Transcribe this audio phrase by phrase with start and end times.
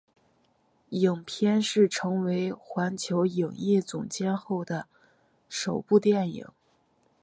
[0.89, 4.87] 影片是成为环球影业总监后的
[5.47, 6.47] 首部电影。